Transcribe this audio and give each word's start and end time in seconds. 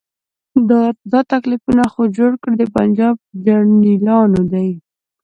دا 1.13 1.19
تکلیفونه 1.31 1.83
خو 1.93 2.01
جوړ 2.17 2.31
کړي 2.41 2.55
د 2.59 2.63
پنجاب 2.75 3.15
جرنیلانو 3.45 4.41
دي. 4.51 4.69